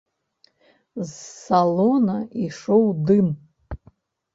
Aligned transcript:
З 1.03 1.09
салона 1.11 2.19
ішоў 2.49 2.93
дым. 3.09 3.27